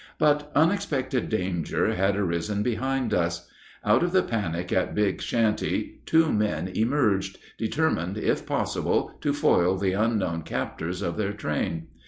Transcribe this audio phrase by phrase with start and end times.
[0.17, 3.47] But unexpected danger had arisen behind us.
[3.85, 9.77] Out of the panic at Big Shanty two men emerged, determined, if possible, to foil
[9.77, 11.85] the unknown captors of their train.